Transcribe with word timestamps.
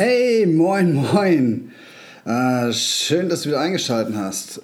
Hey, 0.00 0.46
moin, 0.46 0.94
moin. 0.94 1.72
Äh, 2.24 2.72
schön, 2.72 3.28
dass 3.28 3.42
du 3.42 3.48
wieder 3.48 3.58
eingeschaltet 3.58 4.14
hast. 4.14 4.62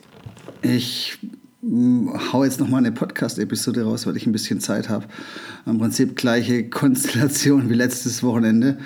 Ich 0.62 1.18
mh, 1.60 2.32
hau 2.32 2.44
jetzt 2.44 2.60
nochmal 2.60 2.78
eine 2.78 2.92
Podcast-Episode 2.92 3.82
raus, 3.82 4.06
weil 4.06 4.16
ich 4.16 4.28
ein 4.28 4.32
bisschen 4.32 4.60
Zeit 4.60 4.88
habe. 4.88 5.06
Im 5.66 5.78
Prinzip 5.78 6.14
gleiche 6.14 6.70
Konstellation 6.70 7.68
wie 7.68 7.74
letztes 7.74 8.22
Wochenende. 8.22 8.78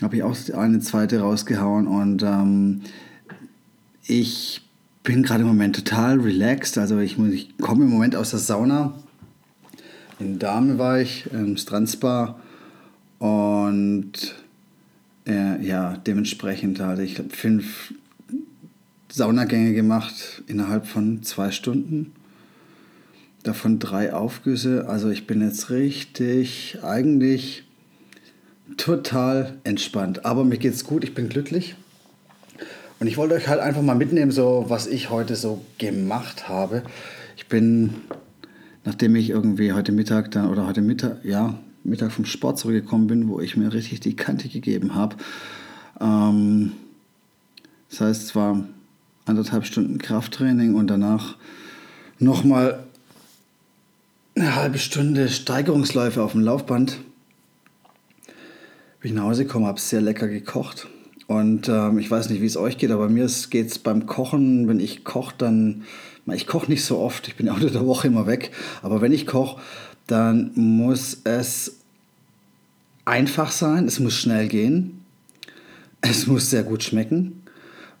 Habe 0.00 0.16
ich 0.16 0.22
auch 0.22 0.34
eine 0.54 0.80
zweite 0.80 1.20
rausgehauen 1.20 1.86
und 1.86 2.22
ähm, 2.22 2.80
ich 4.06 4.62
bin 5.02 5.22
gerade 5.22 5.42
im 5.42 5.48
Moment 5.48 5.76
total 5.76 6.20
relaxed. 6.20 6.78
Also 6.78 7.00
ich, 7.00 7.18
ich 7.18 7.58
komme 7.58 7.84
im 7.84 7.90
Moment 7.90 8.16
aus 8.16 8.30
der 8.30 8.38
Sauna. 8.38 8.94
In 10.18 10.38
Dame 10.38 10.78
war 10.78 11.02
ich, 11.02 11.30
im 11.34 11.58
Strandspa 11.58 12.40
und 13.18 14.41
äh, 15.26 15.64
ja, 15.64 15.96
dementsprechend 15.98 16.80
hatte 16.80 17.02
ich 17.02 17.20
fünf 17.30 17.94
Saunagänge 19.10 19.74
gemacht 19.74 20.42
innerhalb 20.46 20.86
von 20.86 21.22
zwei 21.22 21.50
Stunden. 21.50 22.12
Davon 23.42 23.78
drei 23.78 24.14
Aufgüsse. 24.14 24.88
Also 24.88 25.10
ich 25.10 25.26
bin 25.26 25.42
jetzt 25.42 25.70
richtig, 25.70 26.78
eigentlich 26.82 27.64
total 28.76 29.58
entspannt. 29.64 30.24
Aber 30.24 30.44
mir 30.44 30.58
geht's 30.58 30.84
gut, 30.84 31.04
ich 31.04 31.14
bin 31.14 31.28
glücklich. 31.28 31.74
Und 33.00 33.06
ich 33.06 33.16
wollte 33.16 33.34
euch 33.34 33.48
halt 33.48 33.60
einfach 33.60 33.82
mal 33.82 33.96
mitnehmen, 33.96 34.30
so 34.30 34.66
was 34.68 34.86
ich 34.86 35.10
heute 35.10 35.34
so 35.34 35.60
gemacht 35.78 36.48
habe. 36.48 36.82
Ich 37.36 37.48
bin, 37.48 37.94
nachdem 38.84 39.16
ich 39.16 39.30
irgendwie 39.30 39.72
heute 39.72 39.92
Mittag 39.92 40.30
dann 40.30 40.48
oder 40.48 40.66
heute 40.66 40.82
Mittag, 40.82 41.24
ja, 41.24 41.58
Mittag 41.84 42.12
vom 42.12 42.24
Sport 42.24 42.58
zurückgekommen 42.58 43.06
bin, 43.06 43.28
wo 43.28 43.40
ich 43.40 43.56
mir 43.56 43.72
richtig 43.72 44.00
die 44.00 44.16
Kante 44.16 44.48
gegeben 44.48 44.94
habe. 44.94 45.16
Ähm, 46.00 46.72
das 47.90 48.00
heißt, 48.00 48.22
es 48.22 48.34
war 48.34 48.64
anderthalb 49.24 49.66
Stunden 49.66 49.98
Krafttraining 49.98 50.74
und 50.74 50.86
danach 50.88 51.36
nochmal 52.18 52.84
eine 54.34 54.56
halbe 54.56 54.78
Stunde 54.78 55.28
Steigerungsläufe 55.28 56.22
auf 56.22 56.32
dem 56.32 56.40
Laufband. 56.40 56.98
Bin 59.00 59.10
ich 59.10 59.12
nach 59.12 59.24
Hause 59.24 59.44
gekommen, 59.44 59.66
habe 59.66 59.80
sehr 59.80 60.00
lecker 60.00 60.28
gekocht. 60.28 60.88
Und 61.26 61.68
ähm, 61.68 61.98
ich 61.98 62.10
weiß 62.10 62.30
nicht, 62.30 62.42
wie 62.42 62.46
es 62.46 62.56
euch 62.56 62.78
geht, 62.78 62.90
aber 62.90 63.08
mir 63.08 63.28
geht 63.50 63.68
es 63.68 63.78
beim 63.78 64.06
Kochen, 64.06 64.68
wenn 64.68 64.80
ich 64.80 65.04
koche, 65.04 65.34
dann, 65.38 65.84
ich 66.32 66.46
koche 66.46 66.70
nicht 66.70 66.84
so 66.84 66.98
oft, 66.98 67.28
ich 67.28 67.36
bin 67.36 67.46
ja 67.46 67.54
unter 67.54 67.70
der 67.70 67.86
Woche 67.86 68.08
immer 68.08 68.26
weg, 68.26 68.50
aber 68.82 69.00
wenn 69.00 69.12
ich 69.12 69.26
koche, 69.26 69.60
dann 70.06 70.52
muss 70.54 71.18
es 71.24 71.76
einfach 73.04 73.50
sein, 73.50 73.86
es 73.86 74.00
muss 74.00 74.14
schnell 74.14 74.48
gehen, 74.48 75.04
es 76.00 76.26
muss 76.26 76.50
sehr 76.50 76.62
gut 76.62 76.82
schmecken 76.82 77.42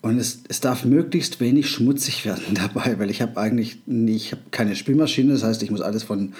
und 0.00 0.18
es, 0.18 0.40
es 0.48 0.60
darf 0.60 0.84
möglichst 0.84 1.40
wenig 1.40 1.70
schmutzig 1.70 2.24
werden 2.24 2.54
dabei, 2.54 2.98
weil 2.98 3.10
ich 3.10 3.22
habe 3.22 3.40
eigentlich 3.40 3.78
nie, 3.86 4.16
ich 4.16 4.32
habe 4.32 4.42
keine 4.50 4.76
Spülmaschine, 4.76 5.32
das 5.32 5.44
heißt, 5.44 5.62
ich 5.62 5.70
muss 5.70 5.80
alles 5.80 6.02
von, 6.02 6.34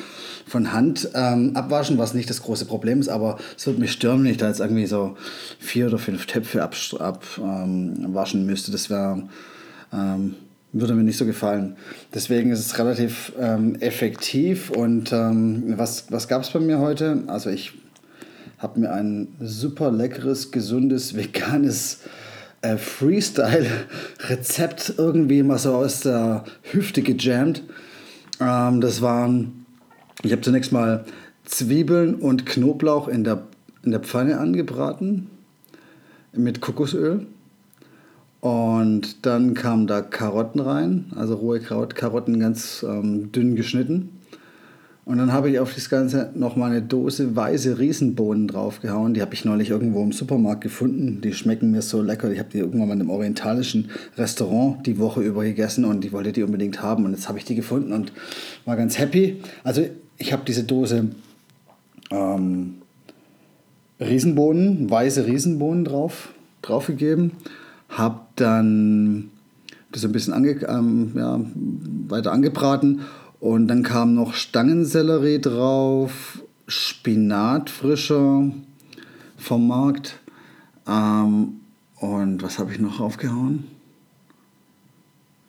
von 0.47 0.73
Hand 0.73 1.09
ähm, 1.15 1.57
abwaschen, 1.57 1.99
was 1.99 2.15
nicht 2.15 2.29
das 2.29 2.43
große 2.43 2.67
Problem 2.67 3.01
ist, 3.01 3.09
aber 3.09 3.39
es 3.57 3.67
würde 3.67 3.81
mich 3.81 3.93
stören, 3.93 4.25
wenn 4.25 4.31
ich 4.33 4.37
da 4.37 4.49
jetzt 4.49 4.61
irgendwie 4.61 4.87
so 4.87 5.17
vier 5.59 5.87
oder 5.87 5.99
fünf 5.99 6.27
Töpfe 6.27 6.63
abwaschen 6.63 7.01
ab, 7.01 7.25
ähm, 7.39 8.47
müsste. 8.47 8.73
Das 8.73 8.91
wäre... 8.91 9.29
Ähm, 9.93 10.35
würde 10.73 10.95
mir 10.95 11.03
nicht 11.03 11.19
so 11.19 11.27
gefallen. 11.27 11.77
Deswegen 12.15 12.51
ist 12.51 12.61
es 12.61 12.79
relativ 12.79 13.33
ähm, 13.39 13.75
effektiv. 13.77 14.71
Und 14.71 15.13
ähm, 15.13 15.75
was, 15.77 16.07
was 16.11 16.29
gab 16.29 16.43
es 16.43 16.51
bei 16.51 16.61
mir 16.61 16.79
heute? 16.79 17.25
Also 17.27 17.51
ich 17.51 17.73
habe 18.59 18.81
mir 18.81 18.93
ein 18.93 19.29
super 19.41 19.91
leckeres, 19.91 20.51
gesundes, 20.51 21.15
veganes 21.17 22.01
äh, 22.63 22.77
Freestyle-Rezept 22.77 24.95
irgendwie 24.97 25.43
mal 25.43 25.59
so 25.59 25.75
aus 25.75 26.01
der 26.01 26.45
Hüfte 26.63 27.03
gejammt. 27.03 27.63
Ähm, 28.41 28.81
das 28.81 29.03
waren, 29.03 29.67
ich 30.23 30.33
habe 30.33 30.43
zunächst 30.43 30.73
mal 30.73 31.05
Zwiebeln 31.45 32.15
und 32.15 32.47
Knoblauch 32.47 33.09
in 33.09 33.25
der, 33.25 33.43
in 33.83 33.91
der 33.91 34.01
Pfanne 34.01 34.39
angebraten 34.39 35.29
mit 36.33 36.63
Kokosöl. 36.63 37.27
Und 38.43 39.25
dann 39.25 39.55
kamen 39.55 39.87
da 39.87 40.01
Karotten 40.03 40.61
rein, 40.61 41.13
also 41.15 41.37
rohe 41.37 41.61
Karotten 41.61 42.41
ganz 42.41 42.85
ähm, 42.87 43.31
dünn 43.31 43.55
geschnitten. 43.55 44.19
Und 45.05 45.19
dann 45.19 45.33
habe 45.33 45.49
ich 45.49 45.61
auf 45.61 45.73
das 45.73 45.89
Ganze 45.89 46.33
nochmal 46.35 46.73
eine 46.73 46.83
Dose 46.83 47.37
weiße 47.37 47.79
Riesenbohnen 47.79 48.49
draufgehauen. 48.49 49.15
Die 49.15 49.23
habe 49.23 49.33
ich 49.35 49.45
neulich 49.45 49.71
irgendwo 49.71 50.03
im 50.03 50.11
Supermarkt 50.11 50.61
gefunden. 50.61 51.21
Die 51.21 51.35
schmecken 51.35 51.71
mir 51.71 51.83
so 51.83 52.03
lecker. 52.03 52.33
Ich 52.33 52.41
habe 52.41 52.49
die 52.53 52.59
irgendwann 52.59 52.89
mal 52.89 52.95
in 52.95 53.03
einem 53.03 53.11
orientalischen 53.11 53.91
Restaurant 54.17 54.85
die 54.89 54.99
Woche 54.99 55.23
über 55.23 55.45
gegessen 55.45 55.85
und 55.85 56.05
ich 56.05 56.11
wollte 56.11 56.33
die 56.33 56.43
unbedingt 56.43 56.83
haben. 56.83 57.05
Und 57.05 57.13
jetzt 57.13 57.29
habe 57.29 57.39
ich 57.39 57.45
die 57.45 57.55
gefunden 57.55 57.93
und 57.93 58.13
war 58.65 58.77
ganz 58.77 58.99
happy. 58.99 59.41
Also 59.63 59.87
ich 60.19 60.33
habe 60.33 60.43
diese 60.45 60.65
Dose 60.65 61.11
ähm, 62.11 62.75
Riesenbohnen, 64.01 64.91
weiße 64.91 65.27
Riesenbohnen 65.27 65.85
drauf, 65.85 66.33
draufgegeben 66.61 67.31
habe 67.93 68.21
dann 68.37 69.31
das 69.93 70.05
ein 70.05 70.13
bisschen 70.13 70.33
ange, 70.33 70.67
ähm, 70.67 71.13
ja, 71.15 71.41
weiter 72.09 72.33
angebraten 72.33 73.03
und 73.41 73.69
dann 73.69 73.83
kam 73.83 74.15
noch 74.15 74.35
Stangensellerie 74.35 75.41
drauf, 75.41 76.43
Spinat 76.67 77.69
frischer 77.71 78.51
vom 79.37 79.69
Markt 79.69 80.19
ähm, 80.87 81.61
und 81.97 82.43
was 82.43 82.59
habe 82.59 82.73
ich 82.73 82.81
noch 82.81 83.01
aufgehauen? 83.01 83.65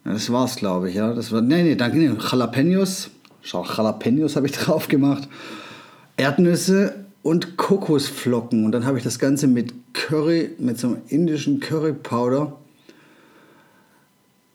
Ja, 0.05 0.13
das 0.13 0.31
war's, 0.31 0.57
glaube 0.57 0.89
ich, 0.89 0.95
ja. 0.95 1.13
Das 1.13 1.31
war, 1.31 1.41
nee, 1.41 1.63
nee, 1.63 1.75
danke, 1.75 1.97
nee, 1.97 2.11
Jalapenos. 2.29 3.09
Schau, 3.41 3.65
Jalapenos 3.65 4.35
habe 4.35 4.47
ich 4.47 4.51
drauf 4.57 4.87
gemacht. 4.87 5.27
Erdnüsse 6.17 7.02
und 7.23 7.57
Kokosflocken. 7.57 8.65
Und 8.65 8.73
dann 8.73 8.85
habe 8.85 8.97
ich 8.97 9.03
das 9.03 9.17
Ganze 9.17 9.47
mit 9.47 9.73
Curry, 9.93 10.51
mit 10.59 10.77
so 10.77 10.87
einem 10.87 11.01
indischen 11.07 11.59
Curry 11.59 11.93
Powder 11.93 12.57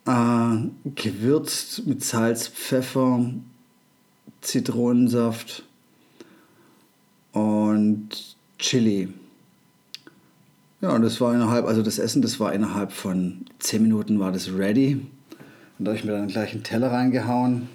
äh, 0.06 0.56
gewürzt 0.94 1.86
mit 1.86 2.04
Salz, 2.04 2.46
Pfeffer, 2.48 3.30
Zitronensaft 4.42 5.64
und 7.32 8.36
Chili. 8.58 9.08
Ja, 10.80 10.90
und 10.90 11.02
das 11.02 11.20
war 11.20 11.34
innerhalb, 11.34 11.66
also 11.66 11.82
das 11.82 11.98
Essen, 11.98 12.22
das 12.22 12.38
war 12.38 12.52
innerhalb 12.52 12.92
von 12.92 13.46
10 13.58 13.82
Minuten 13.82 14.20
war 14.20 14.30
das 14.30 14.52
ready. 14.52 15.00
Und 15.78 15.84
da 15.84 15.90
habe 15.90 15.98
ich 15.98 16.04
mir 16.04 16.12
dann 16.12 16.28
gleich 16.28 16.52
einen 16.52 16.62
Teller 16.62 16.92
reingehauen. 16.92 17.68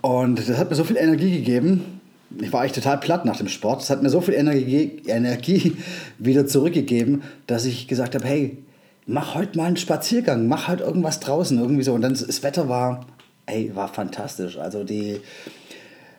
Und 0.00 0.38
das 0.38 0.48
hat 0.56 0.70
mir 0.70 0.76
so 0.76 0.84
viel 0.84 0.96
Energie 0.96 1.30
gegeben, 1.30 1.99
ich 2.38 2.52
war 2.52 2.60
eigentlich 2.60 2.72
total 2.72 2.98
platt 2.98 3.24
nach 3.24 3.36
dem 3.36 3.48
Sport. 3.48 3.82
Es 3.82 3.90
hat 3.90 4.02
mir 4.02 4.10
so 4.10 4.20
viel 4.20 4.34
Energie, 4.34 5.02
Energie 5.06 5.76
wieder 6.18 6.46
zurückgegeben, 6.46 7.22
dass 7.46 7.64
ich 7.64 7.88
gesagt 7.88 8.14
habe, 8.14 8.26
hey, 8.26 8.58
mach 9.06 9.34
heute 9.34 9.58
mal 9.58 9.66
einen 9.66 9.76
Spaziergang, 9.76 10.46
mach 10.46 10.68
halt 10.68 10.80
irgendwas 10.80 11.20
draußen, 11.20 11.58
irgendwie 11.58 11.82
so. 11.82 11.92
Und 11.92 12.02
dann 12.02 12.14
das 12.14 12.42
Wetter 12.42 12.68
war, 12.68 13.06
ey, 13.46 13.74
war 13.74 13.88
fantastisch. 13.88 14.58
Also 14.58 14.84
die, 14.84 15.20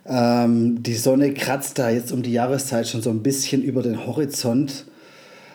ähm, 0.06 0.84
die 0.84 0.96
Sonne 0.96 1.34
kratzt 1.34 1.80
da 1.80 1.90
jetzt 1.90 2.12
um 2.12 2.22
die 2.24 2.34
Jahreszeit 2.34 2.88
schon 2.88 3.02
so 3.02 3.10
ein 3.10 3.24
bisschen 3.24 3.64
über 3.64 3.82
den 3.82 4.06
Horizont. 4.06 4.86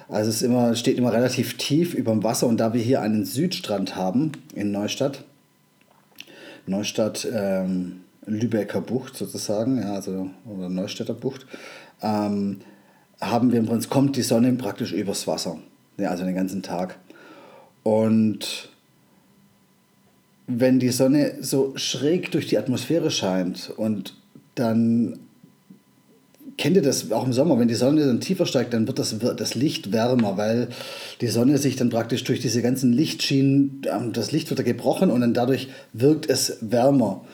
Also 0.08 0.30
es 0.30 0.42
immer, 0.42 0.74
steht 0.76 0.98
immer 0.98 1.12
relativ 1.12 1.58
tief 1.58 1.92
über 1.92 2.12
dem 2.12 2.22
Wasser. 2.22 2.46
Und 2.46 2.58
da 2.58 2.72
wir 2.72 2.80
hier 2.80 3.02
einen 3.02 3.24
Südstrand 3.24 3.96
haben 3.96 4.32
in 4.54 4.70
Neustadt, 4.70 5.24
Neustadt, 6.66 7.28
ähm, 7.32 8.00
Lübecker 8.26 8.80
Bucht 8.80 9.16
sozusagen, 9.16 9.78
ja, 9.78 9.94
also 9.94 10.30
oder 10.44 10.68
Neustädter 10.68 11.14
Bucht, 11.14 11.46
ähm, 12.02 12.58
haben 13.20 13.52
wir 13.52 13.58
im 13.58 13.66
Prinzip, 13.66 13.90
kommt 13.90 14.16
die 14.16 14.22
Sonne 14.22 14.52
praktisch 14.54 14.92
übers 14.92 15.26
Wasser, 15.26 15.58
ja, 15.96 16.10
also 16.10 16.24
den 16.24 16.34
ganzen 16.34 16.62
Tag. 16.62 16.98
Und 17.82 18.68
wenn 20.46 20.78
die 20.78 20.90
Sonne 20.90 21.36
so 21.40 21.72
schräg 21.76 22.30
durch 22.32 22.46
die 22.46 22.58
Atmosphäre 22.58 23.10
scheint 23.10 23.72
und 23.76 24.14
dann 24.54 25.18
kennt 26.56 26.76
ihr 26.76 26.82
das 26.82 27.10
auch 27.12 27.26
im 27.26 27.32
Sommer, 27.32 27.58
wenn 27.58 27.68
die 27.68 27.74
Sonne 27.74 28.06
dann 28.06 28.20
tiefer 28.20 28.46
steigt, 28.46 28.72
dann 28.72 28.86
wird 28.86 28.98
das, 28.98 29.14
das 29.36 29.54
Licht 29.54 29.92
wärmer, 29.92 30.36
weil 30.36 30.68
die 31.20 31.28
Sonne 31.28 31.58
sich 31.58 31.76
dann 31.76 31.90
praktisch 31.90 32.24
durch 32.24 32.40
diese 32.40 32.62
ganzen 32.62 32.92
Lichtschienen, 32.92 33.82
ähm, 33.92 34.12
das 34.12 34.32
Licht 34.32 34.48
wird 34.50 34.58
da 34.58 34.62
gebrochen 34.62 35.10
und 35.10 35.20
dann 35.20 35.34
dadurch 35.34 35.68
wirkt 35.92 36.28
es 36.28 36.58
wärmer. 36.60 37.24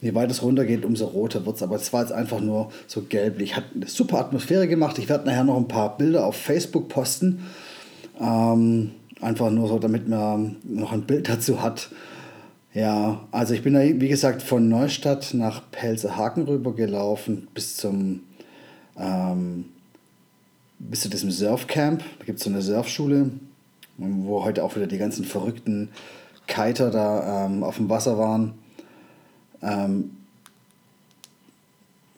Je 0.00 0.14
weiter 0.14 0.30
es 0.30 0.42
runtergeht, 0.42 0.84
umso 0.84 1.06
roter 1.06 1.44
wird 1.44 1.56
es. 1.56 1.62
Aber 1.62 1.76
es 1.76 1.92
war 1.92 2.02
jetzt 2.02 2.12
einfach 2.12 2.40
nur 2.40 2.70
so 2.86 3.02
gelblich. 3.02 3.56
Hat 3.56 3.64
eine 3.74 3.86
super 3.86 4.18
Atmosphäre 4.18 4.66
gemacht. 4.66 4.98
Ich 4.98 5.08
werde 5.08 5.26
nachher 5.26 5.44
noch 5.44 5.56
ein 5.56 5.68
paar 5.68 5.96
Bilder 5.98 6.26
auf 6.26 6.36
Facebook 6.36 6.88
posten. 6.88 7.46
Ähm, 8.20 8.92
einfach 9.20 9.50
nur 9.50 9.68
so, 9.68 9.78
damit 9.78 10.08
man 10.08 10.56
noch 10.64 10.92
ein 10.92 11.02
Bild 11.02 11.28
dazu 11.28 11.62
hat. 11.62 11.90
Ja, 12.72 13.20
also 13.30 13.52
ich 13.52 13.62
bin 13.62 13.74
da, 13.74 13.80
wie 13.80 14.08
gesagt, 14.08 14.42
von 14.42 14.68
Neustadt 14.68 15.34
nach 15.34 15.62
Pelzerhaken 15.70 16.44
rübergelaufen 16.44 17.48
bis 17.52 17.76
zum 17.76 18.20
ähm, 18.96 19.64
bis 20.78 21.00
zu 21.00 21.08
diesem 21.08 21.30
Surfcamp. 21.30 22.02
Da 22.18 22.24
gibt 22.24 22.38
es 22.38 22.44
so 22.44 22.50
eine 22.50 22.62
Surfschule, 22.62 23.30
wo 23.98 24.44
heute 24.44 24.64
auch 24.64 24.76
wieder 24.76 24.86
die 24.86 24.98
ganzen 24.98 25.24
verrückten 25.24 25.90
Kiter 26.46 26.90
da 26.90 27.46
ähm, 27.46 27.62
auf 27.62 27.76
dem 27.76 27.88
Wasser 27.88 28.18
waren. 28.18 28.54
Ähm, 29.62 30.10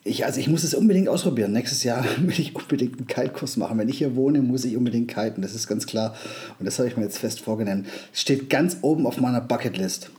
ich, 0.05 0.25
also 0.25 0.41
ich 0.41 0.49
muss 0.49 0.65
es 0.65 0.75
unbedingt 0.75 1.09
ausprobieren. 1.09 1.53
Nächstes 1.53 1.85
Jahr 1.85 2.05
will 2.21 2.39
ich 2.39 2.55
unbedingt 2.55 2.99
einen 2.99 3.07
Kite-Kurs 3.07 3.57
machen. 3.57 3.79
Wenn 3.79 3.89
ich 3.89 3.99
hier 3.99 4.17
wohne, 4.17 4.43
muss 4.43 4.65
ich 4.65 4.77
unbedingt 4.77 5.09
kiten. 5.09 5.43
Das 5.43 5.55
ist 5.55 5.69
ganz 5.69 5.87
klar. 5.87 6.15
Und 6.59 6.67
das 6.67 6.79
habe 6.79 6.89
ich 6.89 6.97
mir 6.97 7.05
jetzt 7.05 7.19
fest 7.19 7.41
vorgenommen. 7.41 7.87
Steht 8.13 8.51
ganz 8.51 8.79
oben 8.83 9.07
auf 9.07 9.21
meiner 9.21 9.41
Bucketlist. 9.41 10.11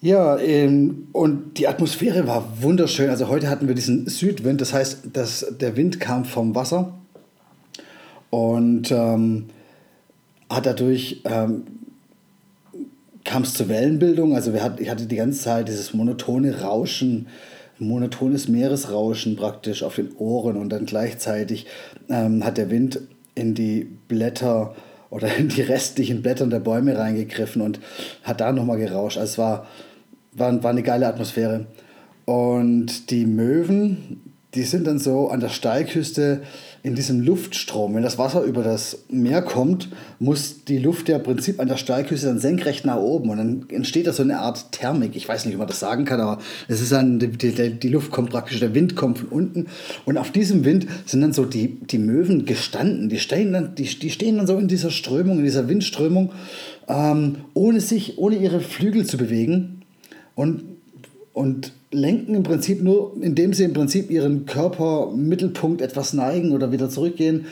Ja, 0.00 0.36
ähm, 0.38 1.06
und 1.12 1.58
die 1.58 1.68
Atmosphäre 1.68 2.26
war 2.26 2.60
wunderschön. 2.60 3.08
Also 3.08 3.28
heute 3.28 3.48
hatten 3.48 3.68
wir 3.68 3.74
diesen 3.76 4.08
Südwind, 4.08 4.60
das 4.60 4.72
heißt, 4.72 5.02
dass 5.12 5.46
der 5.60 5.76
Wind 5.76 6.00
kam 6.00 6.24
vom 6.24 6.56
Wasser 6.56 6.92
und 8.30 8.90
ähm, 8.90 9.46
hat 10.50 10.66
dadurch 10.66 11.22
ähm, 11.24 11.62
kam 13.24 13.42
es 13.42 13.54
zur 13.54 13.68
Wellenbildung. 13.68 14.34
Also 14.34 14.52
wir 14.52 14.62
hat, 14.62 14.80
ich 14.80 14.90
hatte 14.90 15.06
die 15.06 15.16
ganze 15.16 15.40
Zeit 15.40 15.68
dieses 15.68 15.94
monotone 15.94 16.62
Rauschen, 16.62 17.28
monotones 17.78 18.48
Meeresrauschen 18.48 19.36
praktisch 19.36 19.82
auf 19.82 19.96
den 19.96 20.14
Ohren 20.16 20.56
und 20.56 20.70
dann 20.70 20.86
gleichzeitig 20.86 21.66
ähm, 22.08 22.44
hat 22.44 22.58
der 22.58 22.70
Wind 22.70 23.00
in 23.34 23.54
die 23.54 23.88
Blätter 24.08 24.74
oder 25.10 25.34
in 25.36 25.48
die 25.48 25.62
restlichen 25.62 26.22
Blätter 26.22 26.46
der 26.46 26.60
Bäume 26.60 26.96
reingegriffen 26.96 27.62
und 27.62 27.80
hat 28.22 28.40
da 28.40 28.52
nochmal 28.52 28.78
gerauscht. 28.78 29.18
Also 29.18 29.32
es 29.32 29.38
war 29.38 29.66
war, 30.32 30.62
war 30.62 30.70
eine 30.70 30.82
geile 30.82 31.06
Atmosphäre. 31.06 31.66
Und 32.24 33.10
die 33.10 33.26
Möwen, 33.26 34.20
die 34.54 34.62
sind 34.62 34.86
dann 34.86 34.98
so 34.98 35.28
an 35.28 35.40
der 35.40 35.48
Steilküste 35.48 36.42
in 36.84 36.96
diesem 36.96 37.20
Luftstrom. 37.20 37.94
Wenn 37.94 38.02
das 38.02 38.18
Wasser 38.18 38.42
über 38.42 38.64
das 38.64 39.04
Meer 39.08 39.40
kommt, 39.40 39.88
muss 40.18 40.64
die 40.64 40.78
Luft 40.78 41.08
ja 41.08 41.18
im 41.18 41.22
Prinzip 41.22 41.60
an 41.60 41.68
der 41.68 41.76
Steilküste 41.76 42.26
dann 42.26 42.40
senkrecht 42.40 42.84
nach 42.84 42.96
oben. 42.96 43.30
Und 43.30 43.36
dann 43.38 43.66
entsteht 43.68 44.08
da 44.08 44.12
so 44.12 44.24
eine 44.24 44.40
Art 44.40 44.72
Thermik. 44.72 45.14
Ich 45.14 45.28
weiß 45.28 45.44
nicht, 45.44 45.54
wie 45.54 45.58
man 45.58 45.68
das 45.68 45.78
sagen 45.78 46.04
kann, 46.04 46.20
aber 46.20 46.38
es 46.66 46.80
ist 46.80 46.90
dann, 46.90 47.20
die, 47.20 47.28
die, 47.28 47.78
die 47.78 47.88
Luft 47.88 48.10
kommt 48.10 48.30
praktisch, 48.30 48.58
der 48.58 48.74
Wind 48.74 48.96
kommt 48.96 49.18
von 49.18 49.28
unten. 49.28 49.66
Und 50.06 50.18
auf 50.18 50.32
diesem 50.32 50.64
Wind 50.64 50.86
sind 51.06 51.20
dann 51.20 51.32
so 51.32 51.44
die, 51.44 51.78
die 51.80 51.98
Möwen 51.98 52.46
gestanden. 52.46 53.08
Die 53.08 53.20
stehen, 53.20 53.52
dann, 53.52 53.76
die, 53.76 53.84
die 53.84 54.10
stehen 54.10 54.38
dann 54.38 54.48
so 54.48 54.58
in 54.58 54.66
dieser 54.66 54.90
Strömung, 54.90 55.38
in 55.38 55.44
dieser 55.44 55.68
Windströmung, 55.68 56.32
ähm, 56.88 57.36
ohne 57.54 57.80
sich, 57.80 58.18
ohne 58.18 58.36
ihre 58.36 58.60
Flügel 58.60 59.06
zu 59.06 59.18
bewegen 59.18 59.82
und, 60.34 60.64
und 61.32 61.72
lenken 61.92 62.34
im 62.34 62.42
Prinzip 62.42 62.82
nur, 62.82 63.14
indem 63.20 63.52
sie 63.52 63.64
im 63.64 63.72
Prinzip 63.72 64.10
ihren 64.10 64.46
Körpermittelpunkt 64.46 65.80
etwas 65.80 66.12
neigen 66.12 66.52
oder 66.52 66.72
wieder 66.72 66.88
zurückgehen. 66.88 67.46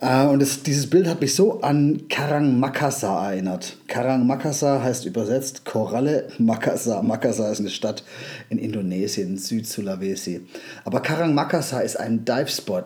Äh, 0.00 0.26
und 0.26 0.40
das, 0.40 0.62
dieses 0.62 0.88
Bild 0.88 1.06
hat 1.06 1.20
mich 1.20 1.34
so 1.34 1.60
an 1.60 2.08
Karang 2.08 2.58
Makassar 2.58 3.32
erinnert. 3.32 3.76
Karang 3.86 4.26
Makassar 4.26 4.82
heißt 4.82 5.04
übersetzt 5.04 5.64
Koralle 5.64 6.28
Makassar. 6.38 7.02
Makassar 7.02 7.52
ist 7.52 7.60
eine 7.60 7.70
Stadt 7.70 8.04
in 8.48 8.58
Indonesien, 8.58 9.38
Süd-Sulawesi. 9.38 10.40
Aber 10.84 11.00
Karang 11.00 11.34
Makassar 11.34 11.84
ist 11.84 11.96
ein 11.96 12.24
Dive-Spot, 12.24 12.84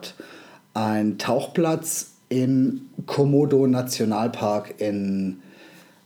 ein 0.73 1.17
Tauchplatz 1.17 2.11
im 2.29 2.89
Komodo 3.05 3.65
Nationalpark 3.65 4.75
in 4.77 5.39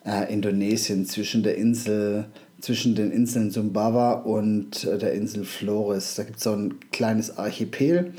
äh, 0.05 0.31
Indonesien 0.31 1.05
zwischen 1.05 1.43
der 1.43 1.57
Insel 1.57 2.25
zwischen 2.63 2.95
den 2.95 3.11
Inseln 3.11 3.51
Sumbawa 3.51 4.13
und 4.13 4.85
äh, 4.85 4.97
der 4.97 5.11
Insel 5.11 5.43
Flores. 5.43 6.15
Da 6.15 6.23
gibt 6.23 6.37
es 6.37 6.43
so 6.43 6.53
ein 6.53 6.75
kleines 6.93 7.37
Archipel, 7.37 8.13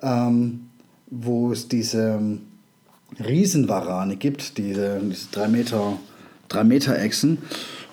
ähm, 0.00 0.60
wo 1.10 1.52
es 1.52 1.68
diese 1.68 2.18
ähm, 2.18 2.40
Riesenwarane 3.22 4.16
gibt, 4.16 4.56
diese, 4.56 4.98
diese 5.04 5.26
drei 5.30 5.48
Meter, 5.48 5.98
drei 6.48 6.64
Meter 6.64 6.98
Echsen. 6.98 7.36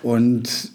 Und 0.02 0.72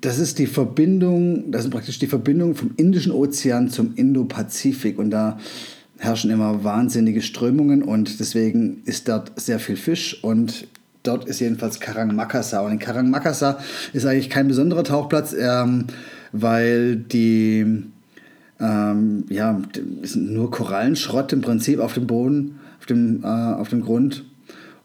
das 0.00 0.18
ist 0.18 0.40
die 0.40 0.48
Verbindung, 0.48 1.52
das 1.52 1.66
ist 1.66 1.70
praktisch 1.70 2.00
die 2.00 2.08
Verbindung 2.08 2.56
vom 2.56 2.72
Indischen 2.76 3.12
Ozean 3.12 3.70
zum 3.70 3.94
Indo-Pazifik. 3.94 4.98
Und 4.98 5.10
da 5.10 5.38
herrschen 5.98 6.32
immer 6.32 6.64
wahnsinnige 6.64 7.22
Strömungen 7.22 7.84
und 7.84 8.18
deswegen 8.18 8.82
ist 8.84 9.08
dort 9.08 9.38
sehr 9.38 9.60
viel 9.60 9.76
Fisch 9.76 10.24
und 10.24 10.66
dort 11.02 11.24
ist 11.26 11.40
jedenfalls 11.40 11.80
Karang 11.80 12.14
Makassar. 12.14 12.64
Und 12.64 12.72
in 12.72 12.78
Karang 12.78 13.10
Makassar 13.10 13.58
ist 13.92 14.06
eigentlich 14.06 14.30
kein 14.30 14.48
besonderer 14.48 14.84
Tauchplatz, 14.84 15.34
ähm, 15.38 15.86
weil 16.32 16.96
die, 16.96 17.84
ähm, 18.60 19.24
ja, 19.28 19.60
ist 20.02 20.16
nur 20.16 20.50
Korallenschrott 20.50 21.32
im 21.32 21.40
Prinzip 21.40 21.80
auf 21.80 21.94
dem 21.94 22.06
Boden, 22.06 22.60
auf 22.78 22.86
dem, 22.86 23.24
äh, 23.24 23.26
auf 23.26 23.68
dem 23.68 23.82
Grund. 23.82 24.24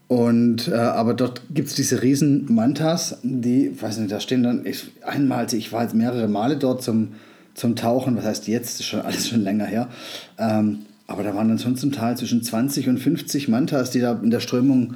Und, 0.07 0.67
äh, 0.67 0.75
aber 0.75 1.15
dort 1.15 1.41
gibt 1.53 1.69
es 1.69 1.75
diese 1.75 2.03
riesen 2.03 2.53
Mantas, 2.53 3.17
die, 3.23 3.71
weiß 3.81 3.97
nicht, 3.97 4.11
da 4.11 4.19
stehen 4.19 4.43
dann, 4.43 4.65
ich, 4.65 4.91
einmal, 5.03 5.47
ich 5.51 5.71
war 5.71 5.81
jetzt 5.81 5.95
mehrere 5.95 6.27
Male 6.27 6.57
dort 6.57 6.83
zum, 6.83 7.13
zum 7.55 7.75
Tauchen, 7.75 8.15
was 8.15 8.25
heißt 8.25 8.47
jetzt, 8.47 8.79
ist 8.79 8.85
schon 8.85 9.01
alles 9.01 9.27
schon 9.27 9.41
länger 9.41 9.65
her. 9.65 9.89
Ähm, 10.37 10.79
aber 11.07 11.23
da 11.23 11.35
waren 11.35 11.47
dann 11.47 11.59
schon 11.59 11.75
zum 11.75 11.91
Teil 11.91 12.17
zwischen 12.17 12.43
20 12.43 12.89
und 12.89 12.99
50 12.99 13.47
Mantas, 13.47 13.91
die 13.91 13.99
da 13.99 14.19
in 14.21 14.29
der 14.29 14.39
Strömung 14.39 14.95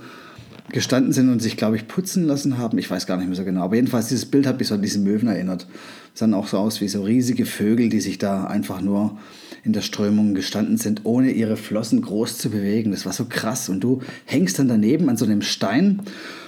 gestanden 0.72 1.14
sind 1.14 1.30
und 1.30 1.42
sich, 1.42 1.58
glaube 1.58 1.76
ich, 1.76 1.88
putzen 1.88 2.26
lassen 2.26 2.58
haben. 2.58 2.78
Ich 2.78 2.90
weiß 2.90 3.08
gar 3.08 3.18
nicht 3.18 3.28
mehr 3.28 3.36
so 3.36 3.44
genau. 3.44 3.64
Aber 3.64 3.76
jedenfalls, 3.76 4.08
dieses 4.08 4.26
Bild 4.26 4.46
hat 4.46 4.60
mich 4.60 4.68
so 4.68 4.76
an 4.76 4.82
diesen 4.82 5.04
Möwen 5.04 5.28
erinnert. 5.28 5.68
Es 6.14 6.20
sah 6.20 6.32
auch 6.34 6.48
so 6.48 6.58
aus 6.58 6.82
wie 6.82 6.88
so 6.88 7.04
riesige 7.04 7.46
Vögel, 7.46 7.90
die 7.90 8.02
sich 8.02 8.18
da 8.18 8.46
einfach 8.46 8.82
nur 8.82 9.18
in 9.64 9.74
der 9.74 9.82
Strömung 9.82 10.34
gestanden 10.34 10.78
sind, 10.78 11.02
ohne 11.04 11.32
ihre 11.32 11.58
Flossen 11.58 12.02
groß 12.02 12.38
zu 12.38 12.50
bewegen. 12.50 12.92
Das 12.92 13.06
war 13.06 13.14
so 13.14 13.26
krass. 13.26 13.70
Und 13.70 13.82
du 13.82 14.02
hängst 14.26 14.60
dann 14.60 14.68
daneben 14.68 15.10
an 15.10 15.18
so 15.18 15.26
einem 15.26 15.42
Stein 15.42 16.02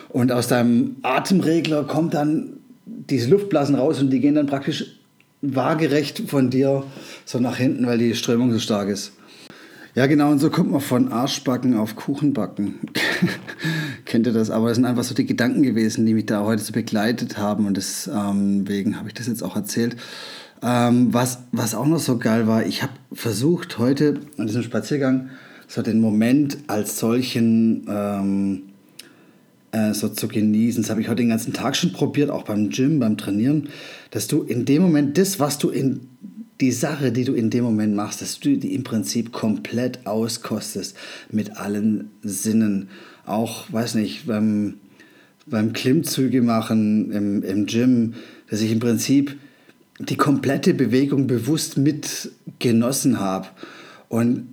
und 0.10 0.32
aus 0.32 0.48
deinem 0.48 0.98
Atemregler 1.04 1.86
kommt 1.86 2.14
dann 2.14 2.54
diese 2.86 3.30
Luftblasen 3.30 3.76
raus 3.76 4.02
und 4.02 4.10
die 4.10 4.20
gehen 4.20 4.36
dann 4.36 4.48
praktisch 4.48 4.98
waagerecht 5.42 6.24
von 6.28 6.50
dir 6.50 6.84
so 7.26 7.40
nach 7.40 7.58
hinten, 7.58 7.88
weil 7.88 7.98
die 7.98 8.16
Strömung 8.16 8.52
so 8.52 8.60
stark 8.60 8.90
ist. 8.90 9.14
Ja, 9.94 10.06
genau, 10.06 10.32
und 10.32 10.40
so 10.40 10.50
kommt 10.50 10.72
man 10.72 10.80
von 10.80 11.12
Arschbacken 11.12 11.76
auf 11.76 11.98
Kuchenbacken. 11.98 12.76
Kennt 14.06 14.26
ihr 14.26 14.32
das? 14.32 14.50
Aber 14.50 14.70
das 14.70 14.78
sind 14.78 14.86
einfach 14.86 15.04
so 15.04 15.14
die 15.14 15.26
Gedanken 15.26 15.64
gewesen, 15.64 16.06
die 16.06 16.14
mich 16.14 16.28
da 16.28 16.46
heute 16.46 16.64
so 16.64 16.72
begleitet 16.72 17.38
haben 17.38 17.66
und 17.66 17.76
deswegen 17.76 18.92
ähm, 18.92 18.98
habe 18.98 19.10
ich 19.10 19.14
das 19.14 19.28
jetzt 19.28 19.44
auch 19.44 19.58
erzählt. 19.58 19.98
Ähm, 20.64 21.14
was, 21.14 21.40
was 21.52 21.76
auch 21.76 21.88
noch 21.88 22.00
so 22.00 22.18
geil 22.20 22.48
war, 22.48 22.66
ich 22.66 22.84
habe 22.84 22.94
versucht 23.12 23.80
heute 23.80 24.22
an 24.38 24.48
diesem 24.48 24.64
Spaziergang 24.64 25.30
so 25.68 25.82
den 25.82 26.00
Moment 26.00 26.60
als 26.68 26.98
solchen 26.98 27.86
ähm, 27.90 28.62
äh, 29.72 29.94
so 29.94 30.08
zu 30.08 30.30
genießen. 30.30 30.84
Das 30.84 30.90
habe 30.90 31.02
ich 31.02 31.10
heute 31.10 31.24
den 31.24 31.30
ganzen 31.30 31.52
Tag 31.52 31.76
schon 31.76 31.92
probiert, 31.92 32.30
auch 32.30 32.44
beim 32.44 32.70
Gym, 32.70 33.00
beim 33.00 33.18
Trainieren, 33.18 33.68
dass 34.12 34.28
du 34.28 34.44
in 34.44 34.64
dem 34.64 34.84
Moment 34.84 35.18
das, 35.18 35.40
was 35.40 35.58
du 35.58 35.70
in 35.70 36.08
die 36.62 36.72
Sache, 36.72 37.12
die 37.12 37.24
du 37.24 37.34
in 37.34 37.50
dem 37.50 37.64
Moment 37.64 37.96
machst, 37.96 38.22
dass 38.22 38.40
du 38.40 38.56
die 38.56 38.76
im 38.76 38.84
Prinzip 38.84 39.32
komplett 39.32 40.06
auskostest 40.06 40.96
mit 41.32 41.58
allen 41.58 42.12
Sinnen. 42.22 42.90
Auch, 43.26 43.72
weiß 43.72 43.96
nicht, 43.96 44.28
beim, 44.28 44.76
beim 45.48 45.74
Klimmzüge 45.74 46.42
machen 46.42 47.12
im, 47.12 47.44
im 47.44 47.66
Gym, 47.66 48.14
dass 48.50 48.62
ich 48.62 48.72
im 48.72 48.80
Prinzip 48.80 49.38
die 50.00 50.18
komplette 50.18 50.74
Bewegung 50.74 51.28
bewusst 51.28 51.78
mitgenossen 51.78 53.20
habe. 53.20 53.48
Und 54.08 54.48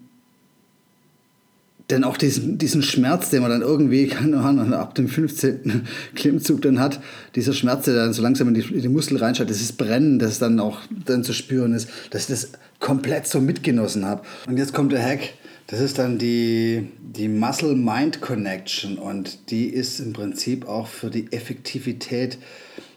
denn 1.90 2.04
auch 2.04 2.16
diesen, 2.18 2.58
diesen 2.58 2.82
Schmerz, 2.82 3.30
den 3.30 3.40
man 3.40 3.50
dann 3.50 3.62
irgendwie, 3.62 4.08
keine 4.08 4.38
Ahnung, 4.38 4.72
ab 4.74 4.94
dem 4.94 5.08
15. 5.08 5.86
Klimmzug 6.14 6.62
dann 6.62 6.80
hat, 6.80 7.00
dieser 7.34 7.52
Schmerz, 7.52 7.86
der 7.86 7.94
dann 7.94 8.12
so 8.12 8.22
langsam 8.22 8.48
in 8.48 8.54
die, 8.54 8.60
in 8.60 8.82
die 8.82 8.88
Muskel 8.88 9.16
reinschaut, 9.16 9.48
dieses 9.48 9.72
Brennen, 9.72 10.18
das 10.18 10.38
dann 10.38 10.60
auch 10.60 10.80
dann 11.06 11.24
zu 11.24 11.32
spüren 11.32 11.72
ist, 11.72 11.88
dass 12.10 12.22
ich 12.22 12.28
das 12.28 12.52
komplett 12.80 13.26
so 13.26 13.40
mitgenossen 13.40 14.04
habe. 14.04 14.22
Und 14.46 14.56
jetzt 14.56 14.74
kommt 14.74 14.92
der 14.92 15.02
Hack. 15.02 15.34
Das 15.66 15.80
ist 15.80 15.98
dann 15.98 16.16
die, 16.16 16.88
die 16.98 17.28
Muscle-Mind-Connection 17.28 18.96
und 18.96 19.50
die 19.50 19.66
ist 19.66 20.00
im 20.00 20.14
Prinzip 20.14 20.66
auch 20.66 20.86
für 20.86 21.10
die 21.10 21.30
Effektivität 21.30 22.38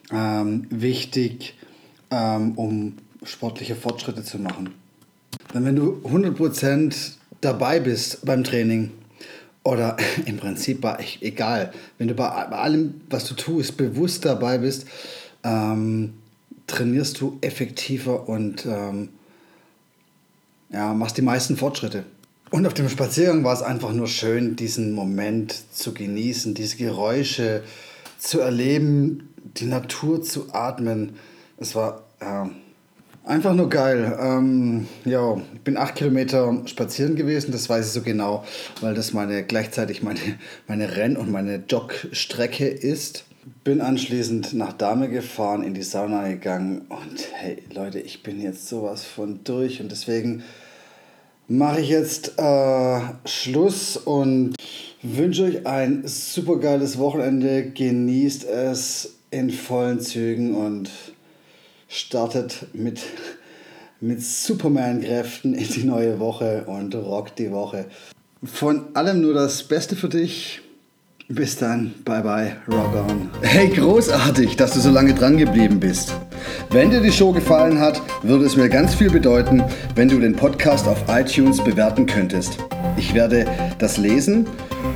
ähm, 0.09 0.67
wichtig, 0.69 1.57
ähm, 2.11 2.53
um 2.53 2.93
sportliche 3.23 3.75
Fortschritte 3.75 4.23
zu 4.23 4.39
machen. 4.39 4.69
wenn 5.53 5.75
du 5.75 6.01
100% 6.05 6.93
dabei 7.41 7.79
bist 7.79 8.25
beim 8.25 8.43
Training 8.43 8.91
oder 9.63 9.97
im 10.25 10.37
Prinzip 10.37 10.81
bei, 10.81 10.97
egal, 11.21 11.73
wenn 11.97 12.07
du 12.07 12.13
bei, 12.13 12.27
bei 12.49 12.57
allem, 12.57 13.01
was 13.09 13.25
du 13.27 13.35
tust, 13.35 13.77
bewusst 13.77 14.25
dabei 14.25 14.59
bist, 14.59 14.85
ähm, 15.43 16.13
trainierst 16.67 17.19
du 17.19 17.37
effektiver 17.41 18.29
und 18.29 18.65
ähm, 18.65 19.09
ja, 20.69 20.93
machst 20.93 21.17
die 21.17 21.21
meisten 21.21 21.57
Fortschritte. 21.57 22.05
Und 22.49 22.65
auf 22.67 22.73
dem 22.73 22.89
Spaziergang 22.89 23.43
war 23.43 23.53
es 23.53 23.61
einfach 23.61 23.93
nur 23.93 24.07
schön, 24.07 24.55
diesen 24.55 24.91
Moment 24.91 25.55
zu 25.71 25.93
genießen, 25.93 26.53
diese 26.53 26.77
Geräusche 26.77 27.63
zu 28.17 28.39
erleben, 28.39 29.29
die 29.57 29.65
Natur 29.65 30.21
zu 30.21 30.53
atmen. 30.53 31.15
Es 31.57 31.75
war 31.75 32.03
ja, 32.21 32.49
einfach 33.25 33.53
nur 33.53 33.69
geil. 33.69 34.17
Ähm, 34.19 34.87
ja, 35.05 35.37
ich 35.53 35.61
bin 35.61 35.77
acht 35.77 35.95
Kilometer 35.95 36.61
spazieren 36.65 37.15
gewesen, 37.15 37.51
das 37.51 37.69
weiß 37.69 37.87
ich 37.87 37.91
so 37.93 38.01
genau, 38.01 38.43
weil 38.81 38.93
das 38.93 39.13
meine 39.13 39.43
gleichzeitig 39.43 40.03
meine, 40.03 40.19
meine 40.67 40.95
Renn- 40.95 41.17
und 41.17 41.31
meine 41.31 41.63
Jogstrecke 41.67 42.67
ist. 42.67 43.25
Bin 43.63 43.81
anschließend 43.81 44.53
nach 44.53 44.73
Dame 44.73 45.09
gefahren, 45.09 45.63
in 45.63 45.73
die 45.73 45.81
Sauna 45.81 46.27
gegangen 46.27 46.81
und 46.89 47.27
hey 47.33 47.57
Leute, 47.73 47.99
ich 47.99 48.21
bin 48.21 48.39
jetzt 48.39 48.67
sowas 48.67 49.03
von 49.03 49.43
durch 49.43 49.81
und 49.81 49.91
deswegen 49.91 50.43
mache 51.47 51.81
ich 51.81 51.89
jetzt 51.89 52.37
äh, 52.37 52.99
Schluss 53.25 53.97
und 53.97 54.55
wünsche 55.01 55.43
euch 55.43 55.65
ein 55.65 56.03
super 56.05 56.57
geiles 56.57 56.97
Wochenende. 56.97 57.71
Genießt 57.71 58.45
es 58.45 59.15
in 59.31 59.49
vollen 59.49 59.99
Zügen 59.99 60.53
und 60.53 60.89
startet 61.91 62.67
mit, 62.73 63.01
mit 63.99 64.23
Superman-Kräften 64.23 65.53
in 65.53 65.67
die 65.67 65.83
neue 65.83 66.19
Woche 66.19 66.63
und 66.65 66.95
rockt 66.95 67.37
die 67.37 67.51
Woche. 67.51 67.85
Von 68.43 68.95
allem 68.95 69.21
nur 69.21 69.33
das 69.33 69.63
Beste 69.63 69.95
für 69.95 70.09
dich. 70.09 70.61
Bis 71.27 71.55
dann, 71.57 71.93
bye 72.03 72.21
bye, 72.21 72.57
rock 72.67 72.93
on. 72.93 73.29
Hey, 73.41 73.69
großartig, 73.69 74.57
dass 74.57 74.73
du 74.73 74.81
so 74.81 74.89
lange 74.89 75.13
dran 75.13 75.37
geblieben 75.37 75.79
bist. 75.79 76.13
Wenn 76.71 76.91
dir 76.91 76.99
die 76.99 77.11
Show 77.11 77.31
gefallen 77.31 77.79
hat, 77.79 78.01
würde 78.21 78.45
es 78.45 78.57
mir 78.57 78.67
ganz 78.67 78.95
viel 78.95 79.09
bedeuten, 79.09 79.63
wenn 79.95 80.09
du 80.09 80.19
den 80.19 80.35
Podcast 80.35 80.87
auf 80.87 81.03
iTunes 81.07 81.63
bewerten 81.63 82.05
könntest. 82.05 82.57
Ich 82.97 83.13
werde 83.13 83.45
das 83.79 83.97
lesen 83.97 84.45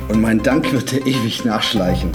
und 0.08 0.20
mein 0.20 0.42
Dank 0.42 0.70
wird 0.72 0.90
dir 0.90 1.06
ewig 1.06 1.44
nachschleichen. 1.44 2.10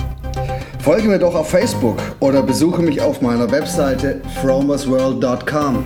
Folge 0.82 1.08
mir 1.08 1.20
doch 1.20 1.36
auf 1.36 1.52
Facebook 1.52 1.98
oder 2.20 2.42
besuche 2.42 2.82
mich 2.82 3.00
auf 3.02 3.22
meiner 3.22 3.52
Webseite 3.52 4.20
fromersworld.com. 4.42 5.84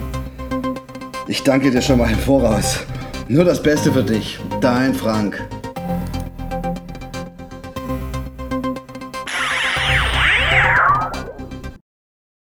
Ich 1.28 1.42
danke 1.42 1.70
dir 1.70 1.82
schon 1.82 1.98
mal 1.98 2.10
im 2.10 2.18
Voraus. 2.18 2.78
Nur 3.28 3.44
das 3.44 3.62
Beste 3.62 3.92
für 3.92 4.02
dich, 4.02 4.38
dein 4.62 4.94
Frank. 4.94 5.46